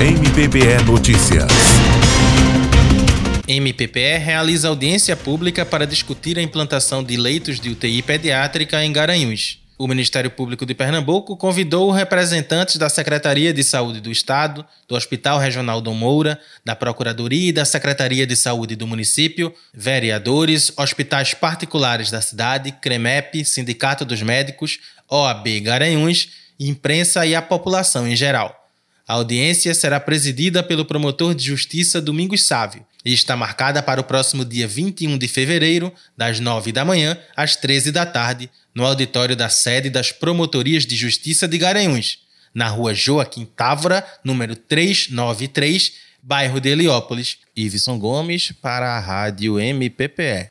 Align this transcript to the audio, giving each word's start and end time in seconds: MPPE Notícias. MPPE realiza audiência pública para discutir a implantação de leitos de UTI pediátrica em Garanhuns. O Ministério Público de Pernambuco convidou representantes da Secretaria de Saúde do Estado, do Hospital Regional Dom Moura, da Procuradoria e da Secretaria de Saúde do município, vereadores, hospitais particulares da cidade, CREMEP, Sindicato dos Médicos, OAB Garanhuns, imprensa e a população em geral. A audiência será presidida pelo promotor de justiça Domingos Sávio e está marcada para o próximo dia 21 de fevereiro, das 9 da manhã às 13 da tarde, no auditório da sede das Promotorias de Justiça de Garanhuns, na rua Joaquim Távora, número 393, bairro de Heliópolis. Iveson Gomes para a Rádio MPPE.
MPPE 0.00 0.84
Notícias. 0.86 1.50
MPPE 3.48 4.18
realiza 4.18 4.68
audiência 4.68 5.16
pública 5.16 5.66
para 5.66 5.84
discutir 5.88 6.38
a 6.38 6.42
implantação 6.42 7.02
de 7.02 7.16
leitos 7.16 7.58
de 7.58 7.70
UTI 7.70 8.00
pediátrica 8.02 8.84
em 8.84 8.92
Garanhuns. 8.92 9.58
O 9.76 9.88
Ministério 9.88 10.30
Público 10.30 10.64
de 10.64 10.72
Pernambuco 10.72 11.36
convidou 11.36 11.90
representantes 11.90 12.76
da 12.76 12.88
Secretaria 12.88 13.52
de 13.52 13.64
Saúde 13.64 14.00
do 14.00 14.12
Estado, 14.12 14.64
do 14.86 14.94
Hospital 14.94 15.40
Regional 15.40 15.80
Dom 15.80 15.94
Moura, 15.94 16.40
da 16.64 16.76
Procuradoria 16.76 17.48
e 17.48 17.52
da 17.52 17.64
Secretaria 17.64 18.24
de 18.24 18.36
Saúde 18.36 18.76
do 18.76 18.86
município, 18.86 19.52
vereadores, 19.74 20.72
hospitais 20.76 21.34
particulares 21.34 22.08
da 22.08 22.22
cidade, 22.22 22.70
CREMEP, 22.70 23.44
Sindicato 23.44 24.04
dos 24.04 24.22
Médicos, 24.22 24.78
OAB 25.10 25.58
Garanhuns, 25.60 26.28
imprensa 26.60 27.26
e 27.26 27.34
a 27.34 27.42
população 27.42 28.06
em 28.06 28.14
geral. 28.14 28.57
A 29.08 29.14
audiência 29.14 29.74
será 29.74 29.98
presidida 29.98 30.62
pelo 30.62 30.84
promotor 30.84 31.34
de 31.34 31.42
justiça 31.42 31.98
Domingos 31.98 32.46
Sávio 32.46 32.84
e 33.02 33.14
está 33.14 33.34
marcada 33.34 33.82
para 33.82 34.02
o 34.02 34.04
próximo 34.04 34.44
dia 34.44 34.68
21 34.68 35.16
de 35.16 35.26
fevereiro, 35.26 35.90
das 36.14 36.38
9 36.40 36.72
da 36.72 36.84
manhã 36.84 37.18
às 37.34 37.56
13 37.56 37.90
da 37.90 38.04
tarde, 38.04 38.50
no 38.74 38.84
auditório 38.84 39.34
da 39.34 39.48
sede 39.48 39.88
das 39.88 40.12
Promotorias 40.12 40.84
de 40.84 40.94
Justiça 40.94 41.48
de 41.48 41.56
Garanhuns, 41.56 42.18
na 42.52 42.68
rua 42.68 42.92
Joaquim 42.92 43.46
Távora, 43.46 44.06
número 44.22 44.54
393, 44.54 45.94
bairro 46.22 46.60
de 46.60 46.68
Heliópolis. 46.68 47.38
Iveson 47.56 47.98
Gomes 47.98 48.52
para 48.60 48.90
a 48.90 49.00
Rádio 49.00 49.58
MPPE. 49.58 50.50